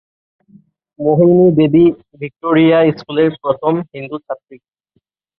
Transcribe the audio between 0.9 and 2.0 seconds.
মোহিনী দেবী